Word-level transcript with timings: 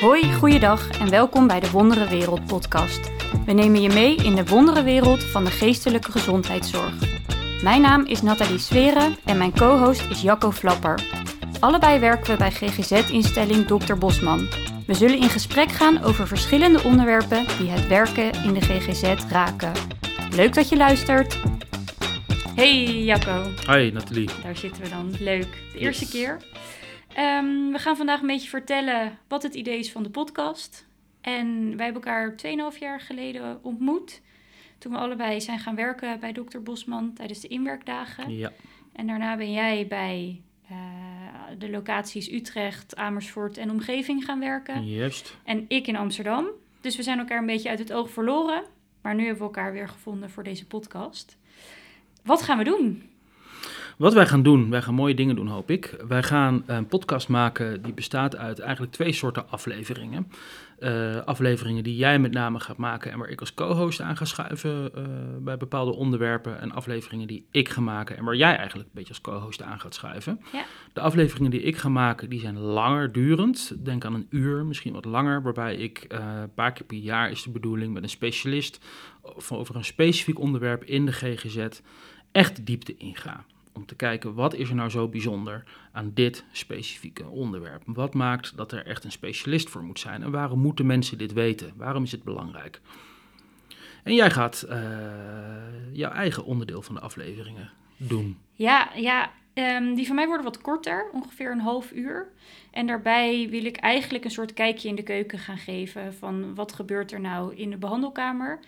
Hoi, 0.00 0.34
goeiedag 0.34 0.88
en 1.00 1.10
welkom 1.10 1.46
bij 1.46 1.60
de 1.60 1.70
Wondere 1.70 2.08
Wereld 2.08 2.46
podcast. 2.46 3.10
We 3.46 3.52
nemen 3.52 3.80
je 3.82 3.88
mee 3.88 4.14
in 4.16 4.34
de 4.34 4.44
wondere 4.44 4.82
wereld 4.82 5.22
van 5.24 5.44
de 5.44 5.50
geestelijke 5.50 6.10
gezondheidszorg. 6.10 6.92
Mijn 7.62 7.80
naam 7.80 8.04
is 8.06 8.22
Nathalie 8.22 8.58
Sweren 8.58 9.16
en 9.24 9.38
mijn 9.38 9.52
co-host 9.52 10.10
is 10.10 10.22
Jacco 10.22 10.50
Flapper. 10.52 11.00
Allebei 11.60 11.98
werken 11.98 12.30
we 12.30 12.36
bij 12.36 12.50
GGZ-instelling 12.50 13.66
Dr. 13.66 13.94
Bosman. 13.94 14.48
We 14.86 14.94
zullen 14.94 15.18
in 15.20 15.28
gesprek 15.28 15.68
gaan 15.72 16.02
over 16.02 16.26
verschillende 16.26 16.82
onderwerpen 16.82 17.44
die 17.58 17.70
het 17.70 17.86
werken 17.86 18.32
in 18.44 18.52
de 18.54 18.60
GGZ 18.60 19.14
raken. 19.30 19.72
Leuk 20.30 20.54
dat 20.54 20.68
je 20.68 20.76
luistert. 20.76 21.38
Hey 22.54 22.84
Jacco, 23.04 23.42
Hoi 23.66 23.92
Nathalie. 23.92 24.30
daar 24.42 24.56
zitten 24.56 24.82
we 24.82 24.88
dan. 24.88 25.14
Leuk. 25.20 25.48
De 25.72 25.78
eerste 25.78 26.04
Yes. 26.04 26.12
keer. 26.12 26.38
Ehm, 27.16 27.70
we 27.72 27.78
gaan 27.78 27.96
vandaag 27.96 28.20
een 28.20 28.26
beetje 28.26 28.48
vertellen 28.48 29.18
wat 29.28 29.42
het 29.42 29.54
idee 29.54 29.78
is 29.78 29.92
van 29.92 30.02
de 30.02 30.10
podcast. 30.10 30.86
En 31.20 31.76
wij 31.76 31.84
hebben 31.84 32.02
elkaar 32.02 32.36
2,5 32.36 32.78
jaar 32.78 33.00
geleden 33.00 33.58
ontmoet. 33.62 34.20
Toen 34.78 34.92
we 34.92 34.98
allebei 34.98 35.40
zijn 35.40 35.58
gaan 35.58 35.74
werken 35.74 36.20
bij 36.20 36.32
dokter 36.32 36.62
Bosman 36.62 37.12
tijdens 37.12 37.40
de 37.40 37.48
inwerkdagen. 37.48 38.36
Ja, 38.36 38.52
En 38.92 39.06
daarna 39.06 39.36
ben 39.36 39.52
jij 39.52 39.86
bij 39.86 40.40
eh, 40.68 40.76
de 41.58 41.70
locaties 41.70 42.32
Utrecht, 42.32 42.96
Amersfoort 42.96 43.56
en 43.56 43.70
omgeving 43.70 44.24
gaan 44.24 44.40
werken. 44.40 44.86
juist. 44.86 45.36
En 45.44 45.64
ik 45.68 45.86
in 45.86 45.96
Amsterdam. 45.96 46.46
Dus 46.80 46.96
we 46.96 47.02
zijn 47.02 47.18
elkaar 47.18 47.38
een 47.38 47.46
beetje 47.46 47.68
uit 47.68 47.78
het 47.78 47.92
oog 47.92 48.10
verloren. 48.10 48.62
Maar 49.02 49.14
nu 49.14 49.20
hebben 49.20 49.38
we 49.38 49.44
elkaar 49.54 49.72
weer 49.72 49.88
gevonden 49.88 50.30
voor 50.30 50.44
deze 50.44 50.66
podcast. 50.66 51.38
Wat 52.22 52.42
gaan 52.42 52.58
we 52.58 52.64
doen? 52.64 53.10
Wat 53.96 54.14
wij 54.14 54.26
gaan 54.26 54.42
doen, 54.42 54.70
wij 54.70 54.82
gaan 54.82 54.94
mooie 54.94 55.14
dingen 55.14 55.36
doen 55.36 55.46
hoop 55.46 55.70
ik. 55.70 55.96
Wij 56.08 56.22
gaan 56.22 56.62
een 56.66 56.86
podcast 56.86 57.28
maken 57.28 57.82
die 57.82 57.92
bestaat 57.92 58.36
uit 58.36 58.58
eigenlijk 58.58 58.92
twee 58.92 59.12
soorten 59.12 59.50
afleveringen. 59.50 60.30
Eh, 60.78 61.16
afleveringen 61.16 61.84
die 61.84 61.96
jij 61.96 62.18
met 62.18 62.32
name 62.32 62.60
gaat 62.60 62.76
maken 62.76 63.12
en 63.12 63.18
waar 63.18 63.28
ik 63.28 63.40
als 63.40 63.54
co-host 63.54 64.00
aan 64.00 64.16
ga 64.16 64.24
schuiven 64.24 64.94
eh, 64.94 65.02
bij 65.38 65.56
bepaalde 65.56 65.94
onderwerpen. 65.94 66.60
En 66.60 66.72
afleveringen 66.72 67.26
die 67.26 67.46
ik 67.50 67.68
ga 67.68 67.80
maken 67.80 68.16
en 68.16 68.24
waar 68.24 68.36
jij 68.36 68.56
eigenlijk 68.56 68.88
een 68.88 68.94
beetje 68.94 69.08
als 69.08 69.20
co-host 69.20 69.62
aan 69.62 69.80
gaat 69.80 69.94
schuiven. 69.94 70.40
Ja. 70.52 70.64
De 70.92 71.00
afleveringen 71.00 71.50
die 71.50 71.62
ik 71.62 71.76
ga 71.76 71.88
maken, 71.88 72.28
die 72.30 72.40
zijn 72.40 72.58
langer 72.58 73.12
durend. 73.12 73.76
Denk 73.84 74.04
aan 74.04 74.14
een 74.14 74.26
uur, 74.30 74.64
misschien 74.64 74.92
wat 74.92 75.04
langer. 75.04 75.42
Waarbij 75.42 75.76
ik 75.76 75.98
eh, 75.98 76.18
een 76.42 76.54
paar 76.54 76.72
keer 76.72 76.86
per 76.86 76.96
jaar 76.96 77.30
is 77.30 77.42
de 77.42 77.50
bedoeling 77.50 77.92
met 77.92 78.02
een 78.02 78.08
specialist 78.08 78.80
over 79.48 79.76
een 79.76 79.84
specifiek 79.84 80.38
onderwerp 80.38 80.84
in 80.84 81.06
de 81.06 81.12
GGZ 81.12 81.66
echt 82.32 82.66
diepte 82.66 82.96
inga. 82.96 83.44
Om 83.76 83.86
te 83.86 83.94
kijken 83.94 84.34
wat 84.34 84.54
is 84.54 84.68
er 84.68 84.74
nou 84.74 84.90
zo 84.90 85.08
bijzonder 85.08 85.62
aan 85.92 86.10
dit 86.14 86.44
specifieke 86.52 87.28
onderwerp. 87.28 87.82
Wat 87.86 88.14
maakt 88.14 88.56
dat 88.56 88.72
er 88.72 88.86
echt 88.86 89.04
een 89.04 89.12
specialist 89.12 89.68
voor 89.68 89.82
moet 89.82 89.98
zijn? 89.98 90.22
En 90.22 90.30
waarom 90.30 90.58
moeten 90.58 90.86
mensen 90.86 91.18
dit 91.18 91.32
weten? 91.32 91.72
Waarom 91.76 92.02
is 92.02 92.12
het 92.12 92.22
belangrijk? 92.22 92.80
En 94.02 94.14
jij 94.14 94.30
gaat 94.30 94.62
eh, 94.62 94.78
jouw 95.92 96.10
eigen 96.10 96.44
onderdeel 96.44 96.82
van 96.82 96.94
de 96.94 97.00
afleveringen 97.00 97.70
doen. 97.96 98.38
Ja, 98.52 98.90
ja 98.94 99.30
ehm, 99.54 99.94
die 99.94 100.06
van 100.06 100.14
mij 100.14 100.26
worden 100.26 100.44
wat 100.44 100.60
korter, 100.60 101.10
ongeveer 101.12 101.50
een 101.50 101.60
half 101.60 101.92
uur. 101.92 102.28
En 102.70 102.86
daarbij 102.86 103.48
wil 103.50 103.64
ik 103.64 103.76
eigenlijk 103.76 104.24
een 104.24 104.30
soort 104.30 104.54
kijkje 104.54 104.88
in 104.88 104.94
de 104.94 105.02
keuken 105.02 105.38
gaan 105.38 105.58
geven 105.58 106.14
van 106.14 106.54
wat 106.54 106.72
gebeurt 106.72 107.12
er 107.12 107.20
nou 107.20 107.54
in 107.54 107.70
de 107.70 107.76
behandelkamer. 107.76 108.58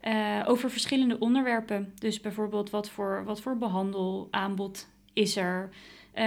Eh, 0.00 0.42
over 0.46 0.70
verschillende 0.70 1.18
onderwerpen. 1.18 1.92
Dus 1.98 2.20
bijvoorbeeld 2.20 2.70
wat 2.70 2.90
voor, 2.90 3.24
wat 3.24 3.40
voor 3.40 3.56
behandelaanbod 3.56 4.88
is 5.12 5.36
er. 5.36 5.70
Eh, 6.12 6.24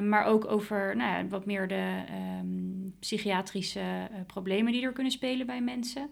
maar 0.00 0.24
ook 0.24 0.50
over 0.50 0.96
nou 0.96 1.10
ja, 1.10 1.28
wat 1.28 1.46
meer 1.46 1.68
de 1.68 2.02
ehm, 2.08 2.90
psychiatrische 2.98 3.80
eh, 3.80 4.20
problemen 4.26 4.72
die 4.72 4.82
er 4.82 4.92
kunnen 4.92 5.12
spelen 5.12 5.46
bij 5.46 5.60
mensen. 5.60 6.10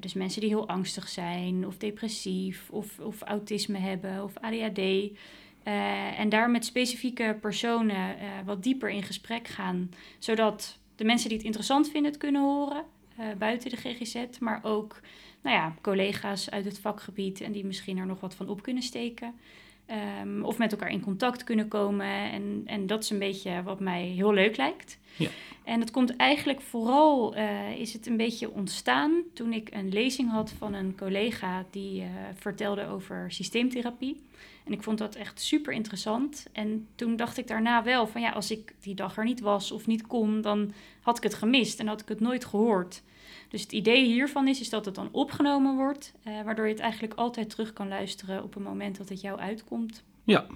Dus 0.00 0.12
mensen 0.12 0.40
die 0.40 0.50
heel 0.50 0.68
angstig 0.68 1.08
zijn, 1.08 1.66
of 1.66 1.76
depressief, 1.76 2.70
of, 2.70 2.98
of 2.98 3.22
autisme 3.22 3.78
hebben, 3.78 4.24
of 4.24 4.36
ADHD. 4.36 5.10
En 6.16 6.28
daar 6.28 6.50
met 6.50 6.64
specifieke 6.64 7.36
personen 7.40 8.16
wat 8.44 8.62
dieper 8.62 8.90
in 8.90 9.02
gesprek 9.02 9.48
gaan, 9.48 9.90
zodat 10.18 10.78
de 10.96 11.04
mensen 11.04 11.28
die 11.28 11.36
het 11.36 11.46
interessant 11.46 11.90
vinden 11.90 12.10
het 12.10 12.20
kunnen 12.20 12.42
horen 12.42 12.84
eh, 13.18 13.26
buiten 13.38 13.70
de 13.70 13.76
GGZ, 13.76 14.38
maar 14.40 14.60
ook 14.62 15.00
nou 15.42 15.56
ja, 15.56 15.74
collega's 15.80 16.50
uit 16.50 16.64
het 16.64 16.78
vakgebied 16.78 17.40
en 17.40 17.52
die 17.52 17.64
misschien 17.64 17.98
er 17.98 18.06
nog 18.06 18.20
wat 18.20 18.34
van 18.34 18.48
op 18.48 18.62
kunnen 18.62 18.82
steken. 18.82 19.34
Ehm, 19.86 20.42
of 20.42 20.58
met 20.58 20.72
elkaar 20.72 20.90
in 20.90 21.00
contact 21.00 21.44
kunnen 21.44 21.68
komen. 21.68 22.30
En, 22.30 22.62
en 22.66 22.86
dat 22.86 23.02
is 23.02 23.10
een 23.10 23.18
beetje 23.18 23.62
wat 23.62 23.80
mij 23.80 24.02
heel 24.02 24.32
leuk 24.32 24.56
lijkt. 24.56 24.98
Ja. 25.16 25.28
En 25.68 25.80
dat 25.80 25.90
komt 25.90 26.16
eigenlijk 26.16 26.60
vooral, 26.60 27.34
eh, 27.34 27.80
is 27.80 27.92
het 27.92 28.06
een 28.06 28.16
beetje 28.16 28.50
ontstaan 28.50 29.22
toen 29.34 29.52
ik 29.52 29.68
een 29.72 29.88
lezing 29.88 30.30
had 30.30 30.50
van 30.50 30.74
een 30.74 30.96
collega 30.96 31.64
die 31.70 32.02
eh, 32.02 32.08
vertelde 32.34 32.86
over 32.86 33.32
systeemtherapie. 33.32 34.22
En 34.64 34.72
ik 34.72 34.82
vond 34.82 34.98
dat 34.98 35.14
echt 35.14 35.40
super 35.40 35.72
interessant. 35.72 36.46
En 36.52 36.86
toen 36.94 37.16
dacht 37.16 37.38
ik 37.38 37.46
daarna 37.46 37.82
wel 37.82 38.06
van 38.06 38.20
ja, 38.20 38.30
als 38.30 38.50
ik 38.50 38.74
die 38.80 38.94
dag 38.94 39.16
er 39.16 39.24
niet 39.24 39.40
was 39.40 39.72
of 39.72 39.86
niet 39.86 40.06
kon, 40.06 40.40
dan 40.40 40.72
had 41.00 41.16
ik 41.16 41.22
het 41.22 41.34
gemist 41.34 41.80
en 41.80 41.86
had 41.86 42.00
ik 42.00 42.08
het 42.08 42.20
nooit 42.20 42.44
gehoord. 42.44 43.02
Dus 43.48 43.62
het 43.62 43.72
idee 43.72 44.04
hiervan 44.04 44.48
is, 44.48 44.60
is 44.60 44.70
dat 44.70 44.84
het 44.84 44.94
dan 44.94 45.08
opgenomen 45.12 45.76
wordt, 45.76 46.12
eh, 46.22 46.42
waardoor 46.42 46.66
je 46.66 46.72
het 46.72 46.82
eigenlijk 46.82 47.14
altijd 47.14 47.50
terug 47.50 47.72
kan 47.72 47.88
luisteren 47.88 48.42
op 48.42 48.54
het 48.54 48.62
moment 48.62 48.96
dat 48.96 49.08
het 49.08 49.20
jou 49.20 49.38
uitkomt. 49.38 50.02
Ja, 50.28 50.46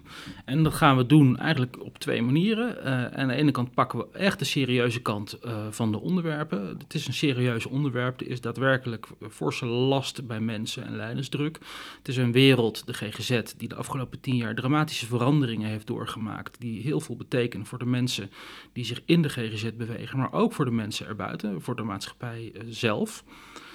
en 0.44 0.62
dat 0.62 0.74
gaan 0.74 0.96
we 0.96 1.06
doen 1.06 1.38
eigenlijk 1.38 1.84
op 1.84 1.98
twee 1.98 2.22
manieren. 2.22 2.84
Eh, 2.84 3.06
aan 3.06 3.28
de 3.28 3.34
ene 3.34 3.50
kant 3.50 3.74
pakken 3.74 3.98
we 3.98 4.06
echt 4.12 4.38
de 4.38 4.44
serieuze 4.44 5.02
kant 5.02 5.32
eh, 5.32 5.66
van 5.70 5.92
de 5.92 6.00
onderwerpen. 6.00 6.66
Het 6.78 6.94
is 6.94 7.06
een 7.06 7.12
serieus 7.12 7.66
onderwerp. 7.66 8.20
Er 8.20 8.28
is 8.28 8.40
daadwerkelijk 8.40 9.06
forse 9.30 9.66
last 9.66 10.26
bij 10.26 10.40
mensen 10.40 10.84
en 10.84 10.96
lijdensdruk. 10.96 11.58
Het 11.98 12.08
is 12.08 12.16
een 12.16 12.32
wereld, 12.32 12.86
de 12.86 12.92
GGZ, 12.92 13.42
die 13.56 13.68
de 13.68 13.74
afgelopen 13.74 14.20
tien 14.20 14.36
jaar 14.36 14.54
dramatische 14.54 15.06
veranderingen 15.06 15.68
heeft 15.68 15.86
doorgemaakt. 15.86 16.60
Die 16.60 16.82
heel 16.82 17.00
veel 17.00 17.16
betekenen 17.16 17.66
voor 17.66 17.78
de 17.78 17.86
mensen 17.86 18.30
die 18.72 18.84
zich 18.84 19.02
in 19.04 19.22
de 19.22 19.28
GGZ 19.28 19.70
bewegen, 19.76 20.18
maar 20.18 20.32
ook 20.32 20.52
voor 20.52 20.64
de 20.64 20.70
mensen 20.70 21.06
erbuiten, 21.06 21.62
voor 21.62 21.76
de 21.76 21.82
maatschappij 21.82 22.52
eh, 22.54 22.62
zelf. 22.68 23.24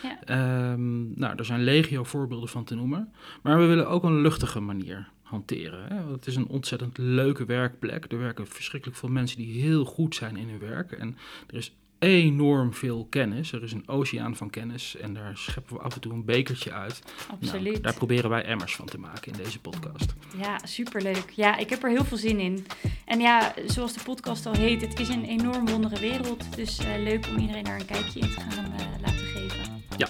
Ja. 0.03 0.23
Ehm, 0.23 1.19
nou, 1.19 1.37
er 1.37 1.45
zijn 1.45 1.63
legio 1.63 2.03
voorbeelden 2.03 2.49
van 2.49 2.63
te 2.63 2.75
noemen. 2.75 3.13
Maar 3.43 3.59
we 3.59 3.65
willen 3.65 3.89
ook 3.89 4.03
een 4.03 4.21
luchtige 4.21 4.59
manier 4.59 5.07
hanteren. 5.29 5.87
Hè? 5.87 5.95
Want 6.03 6.15
Het 6.15 6.27
is 6.27 6.35
een 6.35 6.47
ontzettend 6.47 6.97
leuke 6.97 7.45
werkplek. 7.45 8.11
Er 8.11 8.17
werken 8.17 8.47
verschrikkelijk 8.47 8.99
veel 8.99 9.09
mensen 9.09 9.37
die 9.37 9.61
heel 9.61 9.85
goed 9.85 10.15
zijn 10.15 10.37
in 10.37 10.49
hun 10.49 10.59
werk. 10.59 10.91
En 10.91 11.17
er 11.47 11.55
is 11.55 11.73
enorm 11.99 12.73
veel 12.73 13.07
kennis. 13.09 13.51
Er 13.51 13.63
is 13.63 13.71
een 13.71 13.87
oceaan 13.87 14.35
van 14.35 14.49
kennis. 14.49 14.95
En 14.95 15.13
daar 15.13 15.37
scheppen 15.37 15.75
we 15.75 15.81
af 15.81 15.93
en 15.95 16.01
toe 16.01 16.13
een 16.13 16.25
bekertje 16.25 16.71
uit. 16.71 17.01
Absoluut. 17.31 17.71
Nou, 17.71 17.81
daar 17.81 17.93
proberen 17.93 18.29
wij 18.29 18.43
emmers 18.43 18.75
van 18.75 18.85
te 18.85 18.99
maken 18.99 19.31
in 19.31 19.37
deze 19.43 19.59
podcast. 19.59 20.13
Ja, 20.37 20.59
superleuk. 20.63 21.29
Ja, 21.35 21.57
ik 21.57 21.69
heb 21.69 21.83
er 21.83 21.89
heel 21.89 22.05
veel 22.05 22.17
zin 22.17 22.39
in. 22.39 22.65
En 23.05 23.19
ja, 23.19 23.53
zoals 23.65 23.93
de 23.93 24.03
podcast 24.03 24.45
al 24.45 24.53
heet, 24.53 24.81
het 24.81 24.99
is 24.99 25.09
een 25.09 25.25
enorm 25.25 25.67
wondere 25.67 25.99
wereld. 25.99 26.55
Dus 26.55 26.77
eh, 26.77 27.03
leuk 27.03 27.27
om 27.27 27.37
iedereen 27.37 27.63
daar 27.63 27.79
een 27.79 27.85
kijkje 27.85 28.19
in 28.19 28.29
te 28.29 28.39
gaan 28.39 28.73
eh, 28.73 28.85
laten 29.01 29.25
geven. 29.25 29.83
Ja. 29.97 30.07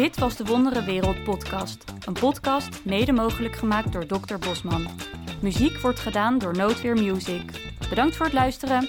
Dit 0.00 0.18
was 0.18 0.36
de 0.36 0.44
Wondere 0.44 0.84
Wereld 0.84 1.24
podcast. 1.24 1.84
Een 2.06 2.12
podcast 2.12 2.84
mede 2.84 3.12
mogelijk 3.12 3.56
gemaakt 3.56 3.92
door 3.92 4.06
Dr. 4.06 4.38
Bosman. 4.38 4.86
Muziek 5.40 5.78
wordt 5.78 6.00
gedaan 6.00 6.38
door 6.38 6.56
Noodweer 6.56 6.94
Music. 6.94 7.42
Bedankt 7.88 8.16
voor 8.16 8.26
het 8.26 8.34
luisteren. 8.34 8.88